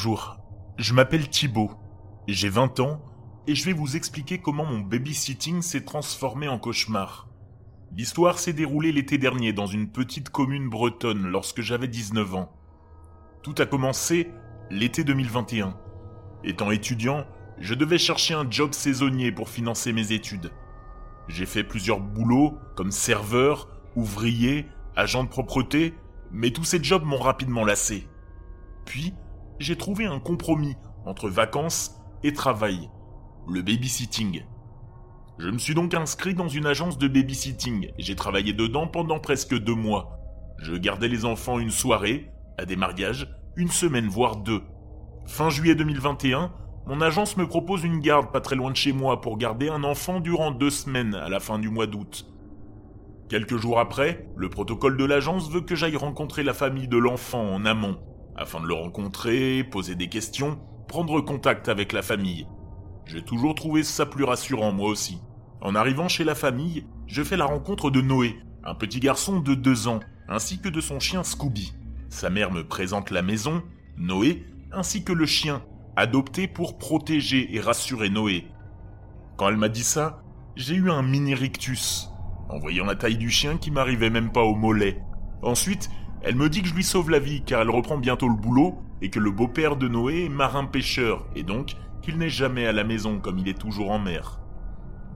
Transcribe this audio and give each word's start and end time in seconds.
Bonjour, 0.00 0.38
je 0.76 0.94
m'appelle 0.94 1.28
Thibaut, 1.28 1.72
j'ai 2.28 2.48
20 2.48 2.78
ans 2.78 3.02
et 3.48 3.56
je 3.56 3.64
vais 3.64 3.72
vous 3.72 3.96
expliquer 3.96 4.38
comment 4.38 4.64
mon 4.64 4.78
babysitting 4.78 5.60
s'est 5.60 5.84
transformé 5.84 6.46
en 6.46 6.60
cauchemar. 6.60 7.26
L'histoire 7.96 8.38
s'est 8.38 8.52
déroulée 8.52 8.92
l'été 8.92 9.18
dernier 9.18 9.52
dans 9.52 9.66
une 9.66 9.90
petite 9.90 10.28
commune 10.28 10.68
bretonne 10.68 11.26
lorsque 11.26 11.62
j'avais 11.62 11.88
19 11.88 12.36
ans. 12.36 12.52
Tout 13.42 13.56
a 13.58 13.66
commencé 13.66 14.30
l'été 14.70 15.02
2021. 15.02 15.76
Étant 16.44 16.70
étudiant, 16.70 17.26
je 17.58 17.74
devais 17.74 17.98
chercher 17.98 18.34
un 18.34 18.48
job 18.48 18.74
saisonnier 18.74 19.32
pour 19.32 19.48
financer 19.48 19.92
mes 19.92 20.12
études. 20.12 20.52
J'ai 21.26 21.44
fait 21.44 21.64
plusieurs 21.64 21.98
boulots 21.98 22.56
comme 22.76 22.92
serveur, 22.92 23.66
ouvrier, 23.96 24.68
agent 24.94 25.24
de 25.24 25.28
propreté, 25.28 25.92
mais 26.30 26.52
tous 26.52 26.62
ces 26.62 26.80
jobs 26.80 27.04
m'ont 27.04 27.18
rapidement 27.18 27.64
lassé. 27.64 28.06
Puis, 28.84 29.12
j'ai 29.58 29.76
trouvé 29.76 30.06
un 30.06 30.20
compromis 30.20 30.76
entre 31.04 31.28
vacances 31.28 32.00
et 32.22 32.32
travail, 32.32 32.90
le 33.48 33.62
babysitting. 33.62 34.42
Je 35.38 35.48
me 35.48 35.58
suis 35.58 35.74
donc 35.74 35.94
inscrit 35.94 36.34
dans 36.34 36.48
une 36.48 36.66
agence 36.66 36.98
de 36.98 37.08
babysitting 37.08 37.92
et 37.96 38.02
j'ai 38.02 38.16
travaillé 38.16 38.52
dedans 38.52 38.86
pendant 38.86 39.20
presque 39.20 39.56
deux 39.56 39.74
mois. 39.74 40.18
Je 40.58 40.74
gardais 40.74 41.08
les 41.08 41.24
enfants 41.24 41.58
une 41.58 41.70
soirée, 41.70 42.30
à 42.56 42.64
des 42.64 42.76
mariages, 42.76 43.28
une 43.56 43.70
semaine 43.70 44.08
voire 44.08 44.36
deux. 44.36 44.62
Fin 45.26 45.50
juillet 45.50 45.74
2021, 45.74 46.52
mon 46.86 47.00
agence 47.00 47.36
me 47.36 47.46
propose 47.46 47.84
une 47.84 48.00
garde 48.00 48.32
pas 48.32 48.40
très 48.40 48.56
loin 48.56 48.70
de 48.70 48.76
chez 48.76 48.92
moi 48.92 49.20
pour 49.20 49.38
garder 49.38 49.68
un 49.68 49.84
enfant 49.84 50.20
durant 50.20 50.50
deux 50.50 50.70
semaines 50.70 51.14
à 51.14 51.28
la 51.28 51.38
fin 51.38 51.58
du 51.58 51.68
mois 51.68 51.86
d'août. 51.86 52.26
Quelques 53.28 53.56
jours 53.56 53.78
après, 53.78 54.26
le 54.36 54.48
protocole 54.48 54.96
de 54.96 55.04
l'agence 55.04 55.50
veut 55.50 55.60
que 55.60 55.74
j'aille 55.74 55.96
rencontrer 55.96 56.42
la 56.42 56.54
famille 56.54 56.88
de 56.88 56.96
l'enfant 56.96 57.42
en 57.42 57.66
amont, 57.66 57.98
afin 58.38 58.60
de 58.60 58.66
le 58.66 58.74
rencontrer, 58.74 59.64
poser 59.64 59.96
des 59.96 60.08
questions, 60.08 60.58
prendre 60.86 61.20
contact 61.20 61.68
avec 61.68 61.92
la 61.92 62.02
famille. 62.02 62.46
J'ai 63.04 63.22
toujours 63.22 63.54
trouvé 63.54 63.82
ça 63.82 64.06
plus 64.06 64.24
rassurant 64.24 64.72
moi 64.72 64.88
aussi. 64.88 65.20
En 65.60 65.74
arrivant 65.74 66.08
chez 66.08 66.22
la 66.22 66.36
famille, 66.36 66.86
je 67.06 67.22
fais 67.24 67.36
la 67.36 67.46
rencontre 67.46 67.90
de 67.90 68.00
Noé, 68.00 68.36
un 68.64 68.74
petit 68.74 69.00
garçon 69.00 69.40
de 69.40 69.54
deux 69.54 69.88
ans, 69.88 70.00
ainsi 70.28 70.60
que 70.60 70.68
de 70.68 70.80
son 70.80 71.00
chien 71.00 71.24
Scooby. 71.24 71.74
Sa 72.10 72.30
mère 72.30 72.52
me 72.52 72.66
présente 72.66 73.10
la 73.10 73.22
maison, 73.22 73.62
Noé, 73.96 74.46
ainsi 74.70 75.02
que 75.02 75.12
le 75.12 75.26
chien, 75.26 75.62
adopté 75.96 76.46
pour 76.46 76.78
protéger 76.78 77.54
et 77.56 77.60
rassurer 77.60 78.08
Noé. 78.08 78.46
Quand 79.36 79.48
elle 79.48 79.56
m'a 79.56 79.68
dit 79.68 79.82
ça, 79.82 80.22
j'ai 80.54 80.76
eu 80.76 80.90
un 80.90 81.02
mini 81.02 81.34
rictus, 81.34 82.08
en 82.48 82.58
voyant 82.58 82.84
la 82.84 82.94
taille 82.94 83.18
du 83.18 83.30
chien 83.30 83.56
qui 83.56 83.72
m'arrivait 83.72 84.10
même 84.10 84.30
pas 84.30 84.42
au 84.42 84.54
mollet. 84.54 85.02
Ensuite, 85.42 85.90
elle 86.22 86.34
me 86.34 86.48
dit 86.48 86.62
que 86.62 86.68
je 86.68 86.74
lui 86.74 86.84
sauve 86.84 87.10
la 87.10 87.18
vie 87.18 87.42
car 87.42 87.62
elle 87.62 87.70
reprend 87.70 87.98
bientôt 87.98 88.28
le 88.28 88.34
boulot 88.34 88.78
et 89.00 89.10
que 89.10 89.20
le 89.20 89.30
beau-père 89.30 89.76
de 89.76 89.88
Noé 89.88 90.24
est 90.24 90.28
marin-pêcheur 90.28 91.26
et 91.36 91.42
donc 91.42 91.74
qu'il 92.02 92.18
n'est 92.18 92.28
jamais 92.28 92.66
à 92.66 92.72
la 92.72 92.84
maison 92.84 93.20
comme 93.20 93.38
il 93.38 93.48
est 93.48 93.58
toujours 93.58 93.90
en 93.90 93.98
mer. 93.98 94.40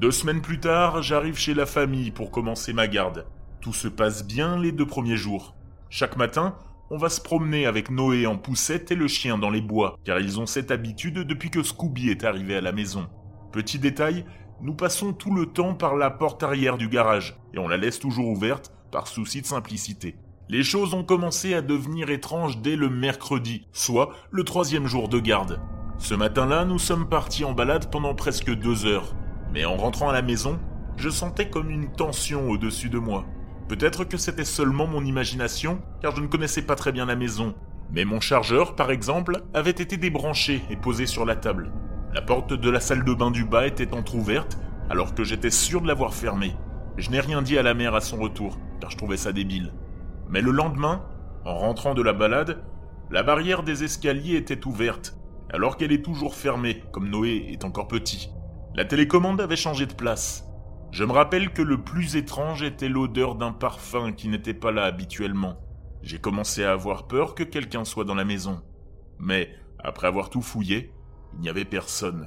Deux 0.01 0.11
semaines 0.11 0.43
plus 0.43 0.61
tard, 0.61 1.03
j'arrive 1.03 1.37
chez 1.37 1.55
la 1.55 1.67
famille 1.67 2.11
pour 2.11 2.31
commencer 2.31 2.73
ma 2.73 2.89
garde. 2.89 3.27
Tout 3.61 3.73
se 3.73 3.89
passe 3.89 4.27
bien 4.27 4.59
les 4.59 4.73
deux 4.73 4.87
premiers 4.87 5.17
jours. 5.17 5.55
Chaque 5.91 6.17
matin, 6.17 6.57
on 6.91 6.99
va 6.99 7.09
se 7.09 7.21
promener 7.21 7.67
avec 7.67 7.91
Noé 7.91 8.27
en 8.27 8.37
poussette 8.37 8.91
et 8.91 8.97
le 8.97 9.09
chien 9.09 9.39
dans 9.39 9.51
les 9.51 9.61
bois, 9.61 9.99
car 10.05 10.19
ils 10.21 10.41
ont 10.41 10.47
cette 10.47 10.71
habitude 10.71 11.21
depuis 11.21 11.51
que 11.51 11.63
Scooby 11.63 12.11
est 12.11 12.25
arrivé 12.25 12.57
à 12.57 12.61
la 12.61 12.73
maison. 12.73 13.09
Petit 13.53 13.79
détail, 13.79 14.25
nous 14.61 14.75
passons 14.75 15.13
tout 15.13 15.35
le 15.35 15.47
temps 15.47 15.75
par 15.75 15.97
la 15.97 16.11
porte 16.11 16.43
arrière 16.43 16.79
du 16.79 16.89
garage, 16.89 17.37
et 17.55 17.59
on 17.59 17.69
la 17.69 17.77
laisse 17.77 17.99
toujours 17.99 18.29
ouverte 18.29 18.73
par 18.91 19.07
souci 19.07 19.41
de 19.41 19.47
simplicité. 19.47 20.17
Les 20.53 20.63
choses 20.63 20.93
ont 20.93 21.03
commencé 21.03 21.55
à 21.55 21.63
devenir 21.63 22.11
étranges 22.11 22.59
dès 22.59 22.77
le 22.77 22.91
mercredi, 22.91 23.67
soit 23.73 24.11
le 24.31 24.45
troisième 24.45 24.87
jour 24.87 25.09
de 25.09 25.19
garde. 25.19 25.59
Ce 25.97 26.13
matin-là, 26.13 26.67
nous 26.67 26.79
sommes 26.79 27.09
partis 27.09 27.43
en 27.43 27.55
balade 27.55 27.91
pendant 27.91 28.15
presque 28.15 28.55
deux 28.55 28.85
heures, 28.85 29.15
mais 29.55 29.65
en 29.65 29.79
rentrant 29.79 30.11
à 30.11 30.13
la 30.13 30.21
maison, 30.21 30.61
je 30.99 31.09
sentais 31.09 31.49
comme 31.49 31.71
une 31.71 31.91
tension 31.91 32.51
au-dessus 32.51 32.91
de 32.91 32.99
moi. 32.99 33.25
Peut-être 33.67 34.05
que 34.05 34.19
c'était 34.19 34.45
seulement 34.45 34.87
mon 34.87 35.03
imagination, 35.03 35.81
car 36.03 36.15
je 36.15 36.21
ne 36.21 36.27
connaissais 36.27 36.61
pas 36.61 36.77
très 36.77 36.93
bien 36.93 37.07
la 37.07 37.17
maison. 37.17 37.55
Mais 37.91 38.05
mon 38.05 38.21
chargeur, 38.21 38.77
par 38.77 38.91
exemple, 38.91 39.45
avait 39.55 39.71
été 39.71 39.97
débranché 39.97 40.61
et 40.69 40.77
posé 40.77 41.07
sur 41.07 41.25
la 41.25 41.35
table. 41.35 41.73
La 42.13 42.21
porte 42.21 42.53
de 42.53 42.69
la 42.69 42.81
salle 42.81 43.05
de 43.05 43.15
bain 43.15 43.31
du 43.31 43.47
bas 43.47 43.67
était 43.67 43.95
entr'ouverte, 43.95 44.59
alors 44.91 45.15
que 45.15 45.25
j'étais 45.25 45.51
sûr 45.51 45.81
de 45.81 45.89
l'avoir 45.89 46.13
fermée. 46.13 46.55
Je 46.99 47.09
n'ai 47.09 47.21
rien 47.21 47.41
dit 47.41 47.57
à 47.57 47.63
la 47.63 47.73
mère 47.73 47.95
à 47.95 48.03
son 48.03 48.19
retour, 48.19 48.59
car 48.83 48.91
je 48.91 48.99
trouvais 48.99 49.17
ça 49.17 49.33
débile. 49.33 49.73
Mais 50.33 50.41
le 50.41 50.51
lendemain, 50.51 51.05
en 51.45 51.59
rentrant 51.59 51.93
de 51.93 52.01
la 52.01 52.15
balade, 52.15 52.65
la 53.11 53.23
barrière 53.23 53.63
des 53.63 53.85
escaliers 53.85 54.37
était 54.37 54.67
ouverte, 54.67 55.15
alors 55.53 55.77
qu'elle 55.77 55.93
est 55.93 56.03
toujours 56.03 56.35
fermée, 56.35 56.83
comme 56.91 57.11
Noé 57.11 57.49
est 57.51 57.67
encore 57.67 57.87
petit. 57.87 58.31
La 58.75 58.87
télécommande 58.87 59.43
avait 59.43 59.57
changé 59.57 59.85
de 59.85 59.93
place. 59.93 60.49
Je 60.91 61.05
me 61.05 61.13
rappelle 61.13 61.53
que 61.53 61.61
le 61.61 61.83
plus 61.83 62.17
étrange 62.17 62.63
était 62.63 62.89
l'odeur 62.89 63.35
d'un 63.35 63.53
parfum 63.53 64.13
qui 64.13 64.29
n'était 64.29 64.55
pas 64.55 64.73
là 64.73 64.85
habituellement. 64.85 65.59
J'ai 66.03 66.19
commencé 66.19 66.65
à 66.65 66.73
avoir 66.73 67.07
peur 67.07 67.35
que 67.35 67.43
quelqu'un 67.43 67.85
soit 67.85 68.05
dans 68.05 68.15
la 68.15 68.25
maison. 68.25 68.63
Mais, 69.19 69.51
après 69.79 70.07
avoir 70.07 70.31
tout 70.31 70.41
fouillé, 70.41 70.95
il 71.35 71.41
n'y 71.41 71.51
avait 71.51 71.67
personne. 71.67 72.27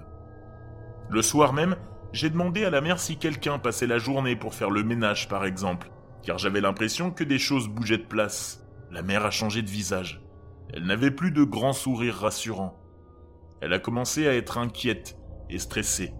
Le 1.10 1.24
soir 1.24 1.54
même, 1.54 1.76
j'ai 2.12 2.30
demandé 2.30 2.66
à 2.66 2.70
la 2.70 2.82
mère 2.82 3.00
si 3.00 3.18
quelqu'un 3.18 3.58
passait 3.58 3.88
la 3.88 3.98
journée 3.98 4.36
pour 4.36 4.54
faire 4.54 4.70
le 4.70 4.84
ménage 4.84 5.28
par 5.28 5.44
exemple, 5.44 5.90
car 6.26 6.40
j'avais 6.40 6.62
l'impression 6.62 7.12
que 7.12 7.24
des 7.24 7.40
choses 7.40 7.70
bougeaient 7.70 8.00
de 8.00 8.04
place. 8.04 8.68
La 8.92 9.04
mère 9.04 9.26
a 9.26 9.32
changé 9.32 9.62
de 9.62 9.70
visage. 9.70 10.22
Elle 10.74 10.86
n'avait 10.86 11.12
plus 11.12 11.32
de 11.32 11.44
grands 11.44 11.74
sourires 11.74 12.18
rassurants. 12.18 12.78
Elle 13.62 13.74
a 13.74 13.80
commencé 13.80 14.28
à 14.28 14.34
être 14.34 14.58
inquiète 14.58 15.18
et 15.50 15.60
stressée. 15.60 16.14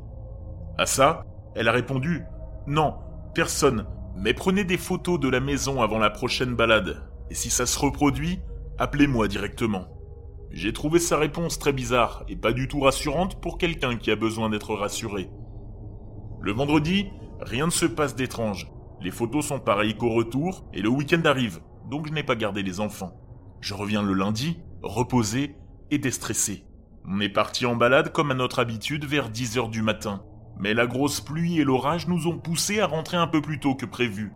À 0.78 0.86
ça, 0.86 1.24
elle 1.56 1.68
a 1.68 1.72
répondu 1.72 2.24
non, 2.68 2.96
personne. 3.34 3.88
Mais 4.16 4.34
prenez 4.34 4.64
des 4.64 4.78
photos 4.78 5.20
de 5.20 5.28
la 5.28 5.40
maison 5.40 5.82
avant 5.82 6.00
la 6.00 6.10
prochaine 6.10 6.56
balade. 6.56 7.04
Et 7.30 7.36
si 7.36 7.50
ça 7.50 7.66
se 7.66 7.78
reproduit, 7.78 8.40
appelez-moi 8.78 9.28
directement. 9.28 9.88
J'ai 10.52 10.72
trouvé 10.72 11.00
sa 11.00 11.18
réponse 11.18 11.60
très 11.60 11.74
bizarre 11.74 12.24
et 12.30 12.36
pas 12.36 12.54
du 12.54 12.68
tout 12.68 12.80
rassurante 12.80 13.42
pour 13.42 13.58
quelqu'un 13.58 13.98
qui 13.98 14.10
a 14.12 14.16
besoin 14.16 14.50
d'être 14.50 14.74
rassuré. 14.74 15.30
Le 16.42 16.52
vendredi, 16.54 17.08
rien 17.42 17.66
ne 17.66 17.72
se 17.72 17.86
passe 17.86 18.16
d'étrange. 18.16 18.72
Les 19.02 19.12
photos 19.12 19.46
sont 19.46 19.60
pareilles 19.60 19.98
qu'au 19.98 20.10
retour 20.10 20.66
et 20.74 20.82
le 20.82 20.90
week-end 20.90 21.22
arrive, 21.26 21.60
donc 21.90 22.08
je 22.08 22.14
n'ai 22.14 22.24
pas 22.24 22.36
gardé 22.36 22.64
les 22.64 22.80
enfants. 22.80 23.14
Je 23.62 23.74
reviens 23.74 24.04
le 24.04 24.14
lundi, 24.14 24.60
reposé 24.82 25.56
et 25.92 25.98
déstressé. 25.98 26.66
On 27.08 27.20
est 27.20 27.30
parti 27.30 27.66
en 27.66 27.76
balade 27.76 28.12
comme 28.12 28.32
à 28.32 28.36
notre 28.36 28.60
habitude 28.60 29.06
vers 29.06 29.30
10h 29.30 29.70
du 29.70 29.82
matin. 29.82 30.24
Mais 30.58 30.74
la 30.74 30.88
grosse 30.88 31.22
pluie 31.22 31.60
et 31.60 31.64
l'orage 31.64 32.08
nous 32.08 32.28
ont 32.28 32.38
poussés 32.38 32.80
à 32.80 32.88
rentrer 32.88 33.18
un 33.18 33.28
peu 33.28 33.42
plus 33.42 33.60
tôt 33.60 33.76
que 33.76 33.86
prévu. 33.86 34.34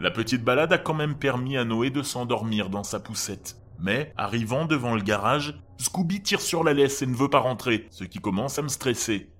La 0.00 0.10
petite 0.10 0.44
balade 0.44 0.72
a 0.72 0.78
quand 0.78 0.94
même 0.94 1.14
permis 1.14 1.56
à 1.56 1.64
Noé 1.64 1.90
de 1.90 2.02
s'endormir 2.02 2.68
dans 2.68 2.82
sa 2.82 2.98
poussette. 2.98 3.56
Mais, 3.78 4.12
arrivant 4.16 4.64
devant 4.64 4.94
le 4.94 5.02
garage, 5.02 5.60
Scooby 5.78 6.22
tire 6.22 6.40
sur 6.40 6.64
la 6.64 6.72
laisse 6.72 7.02
et 7.02 7.06
ne 7.06 7.14
veut 7.14 7.28
pas 7.28 7.40
rentrer, 7.40 7.86
ce 7.90 8.04
qui 8.04 8.18
commence 8.18 8.58
à 8.58 8.62
me 8.62 8.68
stresser. 8.68 9.32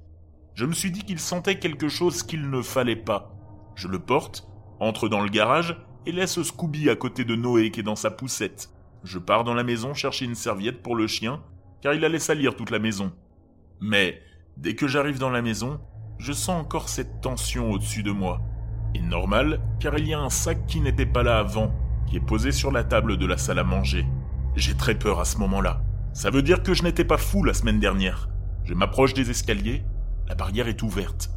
Je 0.54 0.64
me 0.64 0.72
suis 0.72 0.90
dit 0.90 1.02
qu'il 1.02 1.18
sentait 1.18 1.58
quelque 1.58 1.88
chose 1.88 2.22
qu'il 2.22 2.50
ne 2.50 2.62
fallait 2.62 2.96
pas. 2.96 3.34
Je 3.74 3.88
le 3.88 3.98
porte, 3.98 4.48
entre 4.82 5.08
dans 5.08 5.20
le 5.20 5.28
garage 5.28 5.76
et 6.06 6.12
laisse 6.12 6.42
Scooby 6.42 6.90
à 6.90 6.96
côté 6.96 7.24
de 7.24 7.36
Noé 7.36 7.70
qui 7.70 7.80
est 7.80 7.84
dans 7.84 7.96
sa 7.96 8.10
poussette. 8.10 8.70
Je 9.04 9.18
pars 9.18 9.44
dans 9.44 9.54
la 9.54 9.62
maison 9.62 9.94
chercher 9.94 10.24
une 10.24 10.34
serviette 10.34 10.82
pour 10.82 10.96
le 10.96 11.06
chien, 11.06 11.40
car 11.80 11.94
il 11.94 12.04
allait 12.04 12.18
salir 12.18 12.56
toute 12.56 12.70
la 12.70 12.80
maison. 12.80 13.12
Mais, 13.80 14.20
dès 14.56 14.74
que 14.74 14.88
j'arrive 14.88 15.18
dans 15.18 15.30
la 15.30 15.42
maison, 15.42 15.80
je 16.18 16.32
sens 16.32 16.60
encore 16.60 16.88
cette 16.88 17.20
tension 17.20 17.70
au-dessus 17.70 18.02
de 18.02 18.10
moi. 18.10 18.40
Et 18.94 19.00
normal, 19.00 19.60
car 19.80 19.98
il 19.98 20.08
y 20.08 20.14
a 20.14 20.20
un 20.20 20.30
sac 20.30 20.66
qui 20.66 20.80
n'était 20.80 21.06
pas 21.06 21.22
là 21.22 21.38
avant, 21.38 21.72
qui 22.06 22.16
est 22.16 22.20
posé 22.20 22.52
sur 22.52 22.72
la 22.72 22.84
table 22.84 23.16
de 23.16 23.26
la 23.26 23.38
salle 23.38 23.58
à 23.58 23.64
manger. 23.64 24.04
J'ai 24.56 24.76
très 24.76 24.96
peur 24.96 25.20
à 25.20 25.24
ce 25.24 25.38
moment-là. 25.38 25.82
Ça 26.12 26.30
veut 26.30 26.42
dire 26.42 26.62
que 26.62 26.74
je 26.74 26.82
n'étais 26.82 27.04
pas 27.04 27.18
fou 27.18 27.44
la 27.44 27.54
semaine 27.54 27.80
dernière. 27.80 28.28
Je 28.64 28.74
m'approche 28.74 29.14
des 29.14 29.30
escaliers, 29.30 29.84
la 30.28 30.34
barrière 30.34 30.68
est 30.68 30.82
ouverte. 30.82 31.30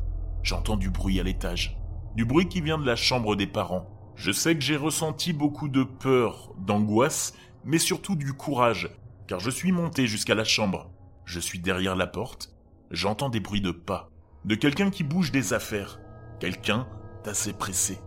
J'entends 0.43 0.77
du 0.77 0.89
bruit 0.89 1.19
à 1.19 1.23
l'étage. 1.23 1.77
Du 2.15 2.25
bruit 2.25 2.47
qui 2.47 2.61
vient 2.61 2.77
de 2.77 2.85
la 2.85 2.95
chambre 2.95 3.35
des 3.35 3.47
parents. 3.47 3.89
Je 4.15 4.31
sais 4.31 4.55
que 4.55 4.61
j'ai 4.61 4.77
ressenti 4.77 5.33
beaucoup 5.33 5.67
de 5.67 5.83
peur, 5.83 6.53
d'angoisse, 6.57 7.33
mais 7.63 7.79
surtout 7.79 8.15
du 8.15 8.33
courage, 8.33 8.89
car 9.27 9.39
je 9.39 9.49
suis 9.49 9.71
monté 9.71 10.07
jusqu'à 10.07 10.35
la 10.35 10.45
chambre. 10.45 10.89
Je 11.25 11.39
suis 11.39 11.59
derrière 11.59 11.95
la 11.95 12.07
porte, 12.07 12.53
j'entends 12.91 13.29
des 13.29 13.39
bruits 13.39 13.61
de 13.61 13.71
pas 13.71 14.09
de 14.45 14.53
quelqu'un 14.53 14.91
qui 14.91 15.03
bouge 15.03 15.31
des 15.31 15.53
affaires, 15.53 15.99
quelqu'un 16.39 16.87
d'assez 17.23 17.51
pressé. 17.51 17.99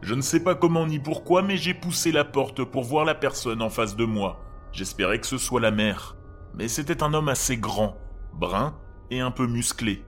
Je 0.00 0.14
ne 0.14 0.20
sais 0.20 0.42
pas 0.42 0.54
comment 0.54 0.86
ni 0.86 1.00
pourquoi, 1.00 1.42
mais 1.42 1.56
j'ai 1.56 1.74
poussé 1.74 2.12
la 2.12 2.24
porte 2.24 2.62
pour 2.62 2.84
voir 2.84 3.04
la 3.04 3.16
personne 3.16 3.60
en 3.60 3.70
face 3.70 3.96
de 3.96 4.04
moi. 4.04 4.40
J'espérais 4.72 5.20
que 5.20 5.26
ce 5.26 5.38
soit 5.38 5.60
la 5.60 5.72
mère, 5.72 6.16
mais 6.54 6.68
c'était 6.68 7.02
un 7.02 7.12
homme 7.14 7.28
assez 7.28 7.56
grand, 7.56 7.96
brun 8.32 8.78
et 9.10 9.20
un 9.20 9.32
peu 9.32 9.48
musclé. 9.48 10.04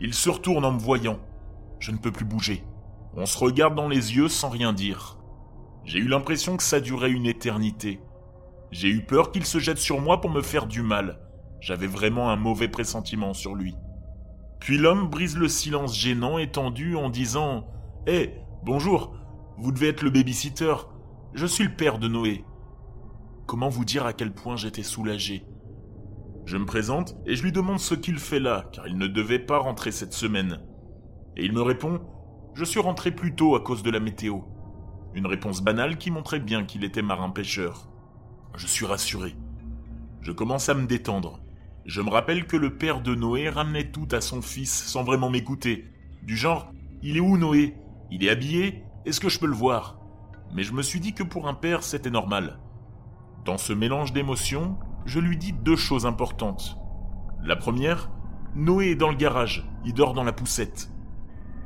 Il 0.00 0.14
se 0.14 0.30
retourne 0.30 0.64
en 0.64 0.72
me 0.72 0.80
voyant. 0.80 1.20
Je 1.82 1.90
ne 1.90 1.96
peux 1.96 2.12
plus 2.12 2.24
bouger. 2.24 2.62
On 3.16 3.26
se 3.26 3.36
regarde 3.36 3.74
dans 3.74 3.88
les 3.88 4.14
yeux 4.14 4.28
sans 4.28 4.50
rien 4.50 4.72
dire. 4.72 5.18
J'ai 5.84 5.98
eu 5.98 6.06
l'impression 6.06 6.56
que 6.56 6.62
ça 6.62 6.78
durait 6.78 7.10
une 7.10 7.26
éternité. 7.26 7.98
J'ai 8.70 8.88
eu 8.88 9.04
peur 9.04 9.32
qu'il 9.32 9.44
se 9.44 9.58
jette 9.58 9.78
sur 9.78 10.00
moi 10.00 10.20
pour 10.20 10.30
me 10.30 10.42
faire 10.42 10.66
du 10.68 10.80
mal. 10.80 11.18
J'avais 11.60 11.88
vraiment 11.88 12.30
un 12.30 12.36
mauvais 12.36 12.68
pressentiment 12.68 13.34
sur 13.34 13.56
lui. 13.56 13.74
Puis 14.60 14.78
l'homme 14.78 15.08
brise 15.08 15.36
le 15.36 15.48
silence 15.48 15.98
gênant 15.98 16.38
et 16.38 16.52
tendu 16.52 16.94
en 16.94 17.10
disant 17.10 17.66
Hé, 18.06 18.36
bonjour, 18.62 19.16
vous 19.58 19.72
devez 19.72 19.88
être 19.88 20.02
le 20.02 20.10
babysitter. 20.10 20.76
Je 21.34 21.46
suis 21.46 21.64
le 21.64 21.74
père 21.74 21.98
de 21.98 22.06
Noé. 22.06 22.44
Comment 23.46 23.70
vous 23.70 23.84
dire 23.84 24.06
à 24.06 24.12
quel 24.12 24.32
point 24.32 24.54
j'étais 24.54 24.84
soulagé? 24.84 25.44
Je 26.46 26.56
me 26.58 26.64
présente 26.64 27.16
et 27.26 27.34
je 27.34 27.42
lui 27.42 27.50
demande 27.50 27.80
ce 27.80 27.96
qu'il 27.96 28.20
fait 28.20 28.38
là, 28.38 28.68
car 28.70 28.86
il 28.86 28.98
ne 28.98 29.08
devait 29.08 29.40
pas 29.40 29.58
rentrer 29.58 29.90
cette 29.90 30.12
semaine. 30.12 30.60
Et 31.36 31.44
il 31.44 31.52
me 31.52 31.62
répond 31.62 32.00
Je 32.54 32.64
suis 32.64 32.80
rentré 32.80 33.10
plus 33.10 33.34
tôt 33.34 33.54
à 33.54 33.60
cause 33.60 33.82
de 33.82 33.90
la 33.90 34.00
météo. 34.00 34.40
Une 35.14 35.26
réponse 35.26 35.62
banale 35.62 35.98
qui 35.98 36.10
montrait 36.10 36.40
bien 36.40 36.64
qu'il 36.64 36.84
était 36.84 37.02
marin-pêcheur. 37.02 37.88
Je 38.56 38.66
suis 38.66 38.86
rassuré. 38.86 39.34
Je 40.20 40.32
commence 40.32 40.68
à 40.68 40.74
me 40.74 40.86
détendre. 40.86 41.40
Je 41.84 42.00
me 42.00 42.10
rappelle 42.10 42.46
que 42.46 42.56
le 42.56 42.76
père 42.76 43.00
de 43.00 43.14
Noé 43.14 43.48
ramenait 43.48 43.90
tout 43.90 44.08
à 44.12 44.20
son 44.20 44.40
fils 44.40 44.72
sans 44.72 45.02
vraiment 45.02 45.30
m'écouter. 45.30 45.86
Du 46.22 46.36
genre, 46.36 46.70
il 47.02 47.16
est 47.16 47.20
où 47.20 47.36
Noé? 47.36 47.76
Il 48.10 48.24
est 48.24 48.30
habillé? 48.30 48.84
Est-ce 49.04 49.20
que 49.20 49.28
je 49.28 49.38
peux 49.38 49.46
le 49.46 49.54
voir? 49.54 49.98
Mais 50.54 50.62
je 50.62 50.74
me 50.74 50.82
suis 50.82 51.00
dit 51.00 51.14
que 51.14 51.22
pour 51.22 51.48
un 51.48 51.54
père, 51.54 51.82
c'était 51.82 52.10
normal. 52.10 52.60
Dans 53.44 53.58
ce 53.58 53.72
mélange 53.72 54.12
d'émotions, 54.12 54.78
je 55.06 55.18
lui 55.18 55.36
dis 55.36 55.52
deux 55.52 55.76
choses 55.76 56.06
importantes. 56.06 56.76
La 57.42 57.56
première, 57.56 58.10
Noé 58.54 58.90
est 58.90 58.96
dans 58.96 59.08
le 59.08 59.16
garage, 59.16 59.66
il 59.84 59.94
dort 59.94 60.12
dans 60.12 60.22
la 60.22 60.32
poussette. 60.32 60.92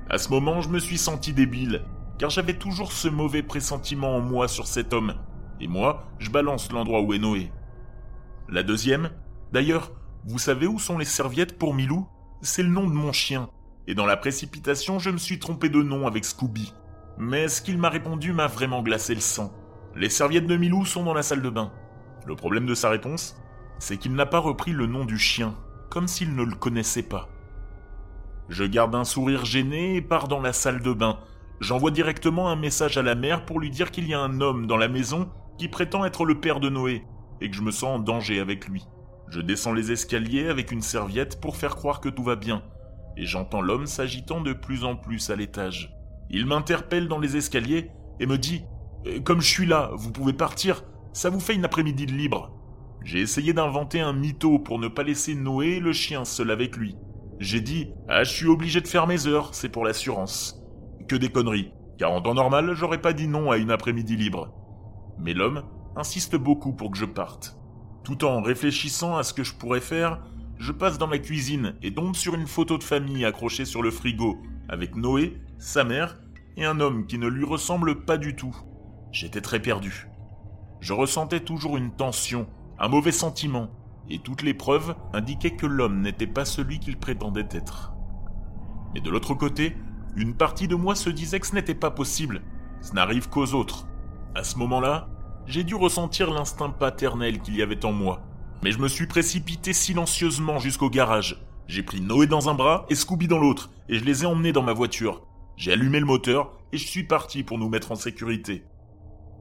À 0.09 0.19
ce 0.19 0.29
moment, 0.29 0.61
je 0.61 0.69
me 0.69 0.79
suis 0.79 0.99
senti 0.99 1.33
débile, 1.33 1.85
car 2.19 2.31
j'avais 2.31 2.55
toujours 2.55 2.93
ce 2.93 3.09
mauvais 3.09 3.43
pressentiment 3.43 4.17
en 4.17 4.21
moi 4.21 4.47
sur 4.47 4.69
cet 4.69 4.93
homme, 4.93 5.15
et 5.61 5.67
moi, 5.67 6.05
je 6.21 6.31
balance 6.31 6.71
l'endroit 6.71 7.01
où 7.01 7.13
est 7.13 7.19
Noé. 7.19 7.51
La 8.49 8.63
deuxième, 8.63 9.11
d'ailleurs, 9.53 9.91
vous 10.25 10.39
savez 10.39 10.69
où 10.69 10.79
sont 10.79 10.97
les 10.97 11.05
serviettes 11.05 11.59
pour 11.59 11.75
Milou? 11.75 12.07
C'est 12.41 12.63
le 12.63 12.69
nom 12.69 12.87
de 12.87 12.93
mon 12.93 13.13
chien, 13.13 13.49
et 13.89 13.97
dans 13.97 14.07
la 14.07 14.17
précipitation, 14.17 15.01
je 15.01 15.11
me 15.11 15.19
suis 15.19 15.41
trompé 15.41 15.71
de 15.71 15.83
nom 15.83 16.07
avec 16.07 16.25
Scooby. 16.25 16.73
Mais 17.19 17.49
ce 17.49 17.61
qu'il 17.61 17.79
m'a 17.79 17.89
répondu 17.89 18.33
m'a 18.33 18.47
vraiment 18.47 18.83
glacé 18.83 19.15
le 19.15 19.21
sang. 19.21 19.53
Les 19.97 20.11
serviettes 20.11 20.47
de 20.47 20.57
Milou 20.57 20.85
sont 20.85 21.03
dans 21.03 21.15
la 21.15 21.23
salle 21.23 21.43
de 21.43 21.51
bain. 21.51 21.73
Le 22.27 22.37
problème 22.37 22.67
de 22.67 22.75
sa 22.75 22.91
réponse, 22.91 23.37
c'est 23.81 23.97
qu'il 23.97 24.15
n'a 24.15 24.27
pas 24.27 24.39
repris 24.39 24.73
le 24.73 24.87
nom 24.87 25.05
du 25.05 25.19
chien, 25.19 25.57
comme 25.91 26.07
s'il 26.07 26.37
ne 26.37 26.45
le 26.45 26.55
connaissait 26.55 27.03
pas. 27.03 27.29
Je 28.49 28.65
garde 28.65 28.95
un 28.95 29.05
sourire 29.05 29.45
gêné 29.45 29.97
et 29.97 30.03
pars 30.03 30.29
dans 30.29 30.41
la 30.41 30.53
salle 30.53 30.81
de 30.81 30.93
bain. 30.93 31.19
J'envoie 31.61 31.91
directement 31.91 32.49
un 32.49 32.57
message 32.57 32.99
à 32.99 33.03
la 33.03 33.15
mère 33.15 33.45
pour 33.45 33.61
lui 33.61 33.71
dire 33.71 33.91
qu'il 33.91 34.07
y 34.07 34.15
a 34.15 34.21
un 34.21 34.41
homme 34.41 34.67
dans 34.67 34.77
la 34.77 34.89
maison 34.89 35.29
qui 35.59 35.69
prétend 35.69 36.05
être 36.05 36.25
le 36.25 36.39
père 36.39 36.61
de 36.61 36.69
Noé, 36.69 37.05
et 37.41 37.51
que 37.51 37.57
je 37.57 37.63
me 37.63 37.71
sens 37.71 37.97
en 37.97 37.99
danger 37.99 38.41
avec 38.41 38.69
lui. 38.69 38.85
Je 39.29 39.41
descends 39.41 39.73
les 39.73 39.91
escaliers 39.91 40.49
avec 40.49 40.71
une 40.71 40.83
serviette 40.83 41.41
pour 41.41 41.57
faire 41.57 41.77
croire 41.77 42.01
que 42.01 42.09
tout 42.09 42.23
va 42.23 42.37
bien, 42.37 42.63
et 43.17 43.25
j'entends 43.25 43.63
l'homme 43.63 43.87
s'agitant 43.87 44.41
de 44.41 44.53
plus 44.53 44.85
en 44.85 44.97
plus 44.97 45.31
à 45.31 45.37
l'étage. 45.37 45.97
Il 46.31 46.47
m'interpelle 46.47 47.09
dans 47.09 47.19
les 47.19 47.37
escaliers 47.37 47.91
et 48.21 48.27
me 48.27 48.37
dit 48.37 48.65
euh, 49.07 49.21
comme 49.21 49.41
je 49.41 49.49
suis 49.49 49.67
là, 49.67 49.91
vous 49.95 50.13
pouvez 50.13 50.33
partir, 50.33 50.85
ça 51.13 51.31
vous 51.31 51.41
fait 51.41 51.55
une 51.55 51.65
après-midi 51.65 52.07
de 52.07 52.13
libre. 52.13 52.53
J'ai 53.03 53.21
essayé 53.21 53.53
d'inventer 53.53 54.01
un 54.01 54.13
mytho 54.13 54.59
pour 54.59 54.79
ne 54.79 54.89
pas 54.89 55.03
laisser 55.03 55.35
Noé 55.35 55.81
le 55.81 55.93
chien 55.93 56.25
seul 56.25 56.51
avec 56.51 56.77
lui. 56.77 56.97
J'ai 57.39 57.61
dit 57.61 57.93
Ah, 58.09 58.25
je 58.25 58.33
suis 58.33 58.47
obligé 58.47 58.81
de 58.81 58.89
faire 58.89 59.07
mes 59.07 59.27
heures, 59.27 59.55
c'est 59.55 59.69
pour 59.69 59.85
l'assurance. 59.85 60.63
Que 61.09 61.17
des 61.17 61.29
conneries, 61.29 61.73
car 61.99 62.13
en 62.13 62.23
temps 62.23 62.35
normal, 62.35 62.75
j'aurais 62.75 63.01
pas 63.01 63.13
dit 63.13 63.29
non 63.29 63.51
à 63.51 63.59
une 63.59 63.71
après-midi 63.71 64.17
libre. 64.17 64.55
Mais 65.19 65.35
l'homme 65.35 65.63
insiste 65.97 66.37
beaucoup 66.37 66.73
pour 66.73 66.91
que 66.91 66.99
je 66.99 67.05
parte. 67.05 67.57
Tout 68.05 68.25
en 68.25 68.41
réfléchissant 68.41 69.17
à 69.17 69.23
ce 69.23 69.35
que 69.35 69.45
je 69.45 69.55
pourrais 69.55 69.81
faire, 69.81 70.23
je 70.59 70.73
passe 70.73 70.99
dans 70.99 71.07
la 71.07 71.19
cuisine 71.19 71.75
et 71.83 71.93
tombe 71.93 72.17
sur 72.17 72.35
une 72.35 72.47
photo 72.47 72.79
de 72.79 72.85
famille 72.85 73.25
accrochée 73.25 73.65
sur 73.65 73.83
le 73.83 73.91
frigo, 73.91 74.39
avec 74.69 74.97
Noé, 74.97 75.41
sa 75.59 75.85
mère 75.85 76.19
et 76.57 76.65
un 76.65 76.81
homme 76.81 77.07
qui 77.07 77.19
ne 77.19 77.29
lui 77.29 77.45
ressemble 77.45 78.05
pas 78.05 78.17
du 78.17 78.35
tout. 78.35 78.57
J'étais 79.13 79.41
très 79.43 79.61
perdu. 79.61 80.09
Je 80.81 80.93
ressentais 80.93 81.41
toujours 81.41 81.77
une 81.77 81.95
tension, 81.95 82.47
un 82.79 82.89
mauvais 82.89 83.13
sentiment, 83.13 83.71
et 84.11 84.19
toutes 84.19 84.43
les 84.43 84.55
preuves 84.55 84.95
indiquaient 85.13 85.57
que 85.57 85.67
l'homme 85.67 86.01
n'était 86.01 86.27
pas 86.27 86.45
celui 86.45 86.79
qu'il 86.79 86.97
prétendait 86.97 87.49
être. 87.51 87.93
Mais 88.95 89.01
de 89.01 89.11
l'autre 89.11 89.35
côté, 89.35 89.77
une 90.17 90.35
partie 90.35 90.69
de 90.69 90.75
moi 90.75 90.95
se 90.95 91.11
disait 91.11 91.41
que 91.41 91.47
ce 91.47 91.55
n'était 91.55 91.75
pas 91.75 91.91
possible, 91.91 92.43
ce 92.81 92.95
n'arrive 92.95 93.29
qu'aux 93.29 93.53
autres. 93.55 93.87
À 94.35 94.45
ce 94.45 94.59
moment-là, 94.59 95.09
j'ai 95.47 95.65
dû 95.65 95.75
ressentir 95.75 96.31
l'instinct 96.31 96.71
paternel 96.71 97.41
qu'il 97.41 97.57
y 97.57 97.63
avait 97.63 97.85
en 97.85 97.93
moi. 97.93 98.23
Mais 98.63 98.73
je 98.73 98.79
me 98.79 98.89
suis 98.89 99.07
précipité 99.07 99.73
silencieusement 99.73 100.59
jusqu'au 100.59 100.91
garage. 100.91 101.45
J'ai 101.69 101.83
pris 101.83 102.01
Noé 102.01 102.27
dans 102.27 102.49
un 102.49 102.55
bras 102.55 102.87
et 102.89 102.95
Scooby 102.95 103.29
dans 103.29 103.39
l'autre, 103.39 103.71
et 103.89 103.99
je 103.99 104.05
les 104.05 104.23
ai 104.23 104.27
emmenés 104.27 104.53
dans 104.53 104.63
ma 104.63 104.73
voiture. 104.73 105.23
J'ai 105.57 105.73
allumé 105.73 106.01
le 106.01 106.07
moteur 106.07 106.53
et 106.73 106.79
je 106.79 106.87
suis 106.87 107.05
parti 107.05 107.43
pour 107.43 107.59
nous 107.59 107.69
mettre 107.69 107.93
en 107.93 107.97
sécurité. 107.97 108.65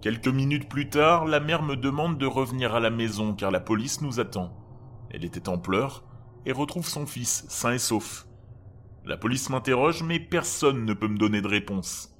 Quelques 0.06 0.28
minutes 0.28 0.70
plus 0.70 0.88
tard, 0.88 1.26
la 1.26 1.40
mère 1.40 1.64
me 1.64 1.76
demande 1.76 2.20
de 2.20 2.28
revenir 2.28 2.76
à 2.76 2.80
la 2.80 2.92
maison 2.92 3.34
car 3.34 3.50
la 3.50 3.60
police 3.60 4.02
nous 4.02 4.20
attend. 4.20 4.56
Elle 5.10 5.26
était 5.26 5.50
en 5.50 5.58
pleurs 5.58 6.04
et 6.46 6.52
retrouve 6.52 6.88
son 6.88 7.08
fils 7.08 7.44
sain 7.50 7.72
et 7.72 7.80
sauf. 7.80 8.28
La 9.04 9.18
police 9.18 9.50
m'interroge 9.50 10.04
mais 10.04 10.20
personne 10.20 10.86
ne 10.86 10.94
peut 10.94 11.08
me 11.08 11.18
donner 11.18 11.42
de 11.42 11.48
réponse. 11.48 12.16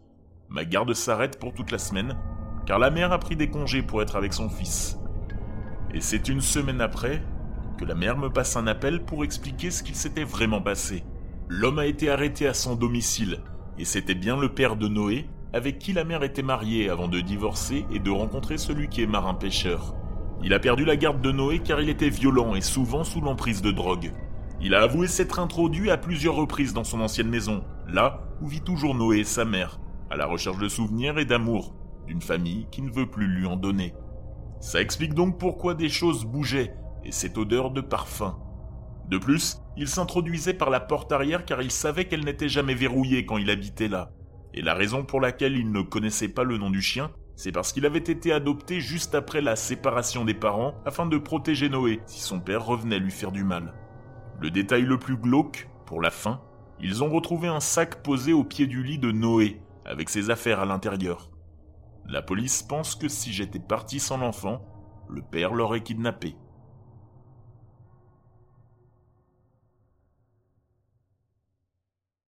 Ma 0.50 0.66
garde 0.66 0.96
s'arrête 0.96 1.40
pour 1.40 1.54
toute 1.54 1.70
la 1.70 1.78
semaine 1.78 2.18
car 2.66 2.80
la 2.80 2.90
mère 2.90 3.12
a 3.12 3.20
pris 3.20 3.36
des 3.36 3.52
congés 3.52 3.84
pour 3.84 4.02
être 4.02 4.16
avec 4.16 4.34
son 4.34 4.50
fils. 4.50 4.98
Et 5.94 6.02
c'est 6.02 6.28
une 6.28 6.42
semaine 6.42 6.82
après 6.82 7.22
que 7.78 7.86
la 7.86 7.94
mère 7.94 8.18
me 8.18 8.32
passe 8.34 8.56
un 8.56 8.66
appel 8.66 9.06
pour 9.06 9.24
expliquer 9.24 9.70
ce 9.70 9.84
qu'il 9.84 9.96
s'était 9.96 10.24
vraiment 10.24 10.60
passé. 10.60 11.04
L'homme 11.50 11.78
a 11.78 11.86
été 11.86 12.10
arrêté 12.10 12.48
à 12.48 12.56
son 12.56 12.76
domicile 12.76 13.42
et 13.78 13.86
c'était 13.86 14.16
bien 14.16 14.38
le 14.38 14.56
père 14.56 14.76
de 14.76 14.88
Noé 14.88 15.30
avec 15.56 15.80
qui 15.80 15.94
la 15.94 16.04
mère 16.04 16.24
était 16.24 16.44
mariée 16.44 16.90
avant 16.90 17.08
de 17.08 17.22
divorcer 17.22 17.86
et 17.90 18.00
de 18.00 18.12
rencontrer 18.12 18.58
celui 18.58 18.90
qui 18.90 19.02
est 19.02 19.08
marin-pêcheur. 19.08 19.96
Il 20.44 20.54
a 20.54 20.60
perdu 20.60 20.84
la 20.84 20.98
garde 20.98 21.22
de 21.22 21.32
Noé 21.32 21.60
car 21.60 21.80
il 21.80 21.88
était 21.88 22.10
violent 22.10 22.56
et 22.56 22.62
souvent 22.62 23.06
sous 23.06 23.22
l'emprise 23.22 23.62
de 23.62 23.72
drogue. 23.72 24.12
Il 24.60 24.76
a 24.76 24.82
avoué 24.82 25.08
s'être 25.08 25.40
introduit 25.40 25.90
à 25.90 25.98
plusieurs 25.98 26.36
reprises 26.36 26.74
dans 26.74 26.84
son 26.84 27.00
ancienne 27.00 27.30
maison, 27.30 27.64
là 27.88 28.28
où 28.42 28.48
vit 28.48 28.60
toujours 28.60 28.96
Noé 28.96 29.20
et 29.20 29.24
sa 29.24 29.46
mère, 29.46 29.80
à 30.10 30.18
la 30.18 30.26
recherche 30.26 30.58
de 30.58 30.68
souvenirs 30.68 31.20
et 31.20 31.26
d'amour, 31.26 31.74
d'une 32.06 32.22
famille 32.22 32.68
qui 32.70 32.82
ne 32.82 32.92
veut 32.92 33.10
plus 33.10 33.28
lui 33.28 33.46
en 33.46 33.56
donner. 33.56 33.94
Ça 34.60 34.82
explique 34.82 35.14
donc 35.14 35.40
pourquoi 35.40 35.74
des 35.74 35.90
choses 35.90 36.26
bougeaient 36.26 36.76
et 37.06 37.14
cette 37.14 37.38
odeur 37.38 37.72
de 37.72 37.80
parfum. 37.80 38.38
De 39.08 39.18
plus, 39.18 39.62
il 39.78 39.88
s'introduisait 39.88 40.54
par 40.54 40.70
la 40.70 40.82
porte 40.82 41.14
arrière 41.14 41.46
car 41.46 41.62
il 41.62 41.72
savait 41.72 42.10
qu'elle 42.10 42.26
n'était 42.26 42.50
jamais 42.50 42.76
verrouillée 42.76 43.26
quand 43.26 43.38
il 43.38 43.50
habitait 43.50 43.88
là. 43.88 44.12
Et 44.56 44.62
la 44.62 44.74
raison 44.74 45.04
pour 45.04 45.20
laquelle 45.20 45.58
il 45.58 45.70
ne 45.72 45.82
connaissait 45.82 46.30
pas 46.30 46.46
le 46.46 46.58
nom 46.58 46.70
du 46.70 46.82
chien, 46.82 47.12
c'est 47.36 47.52
parce 47.52 47.74
qu'il 47.74 47.86
avait 47.86 48.00
été 48.00 48.32
adopté 48.32 48.80
juste 48.80 49.14
après 49.14 49.42
la 49.42 49.58
séparation 49.58 50.24
des 50.24 50.34
parents 50.34 50.76
afin 50.86 51.06
de 51.06 51.18
protéger 51.18 51.68
Noé 51.68 52.00
si 52.06 52.22
son 52.22 52.40
père 52.40 52.66
revenait 52.66 53.00
lui 53.00 53.12
faire 53.12 53.34
du 53.34 53.44
mal. 53.44 53.74
Le 54.40 54.50
détail 54.50 54.84
le 54.84 54.98
plus 54.98 55.18
glauque, 55.18 55.70
pour 55.86 56.02
la 56.02 56.10
fin, 56.10 56.42
ils 56.80 57.04
ont 57.04 57.10
retrouvé 57.10 57.50
un 57.50 57.60
sac 57.60 58.02
posé 58.02 58.32
au 58.32 58.46
pied 58.46 58.66
du 58.66 58.82
lit 58.82 58.98
de 58.98 59.12
Noé, 59.12 59.62
avec 59.86 60.10
ses 60.10 60.30
affaires 60.30 60.62
à 60.62 60.66
l'intérieur. 60.66 61.30
La 62.08 62.22
police 62.22 62.64
pense 62.64 62.96
que 62.96 63.10
si 63.10 63.34
j'étais 63.34 63.60
parti 63.60 64.00
sans 64.00 64.18
l'enfant, 64.18 64.66
le 65.10 65.22
père 65.22 65.54
l'aurait 65.54 65.84
kidnappé. 65.84 66.38